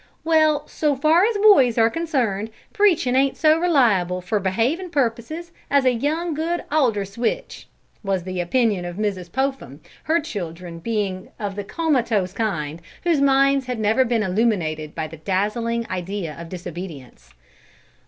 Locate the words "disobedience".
16.49-17.35